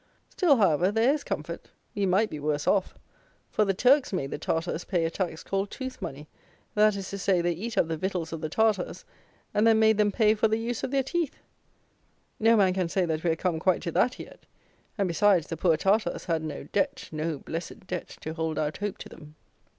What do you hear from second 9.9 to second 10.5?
them pay for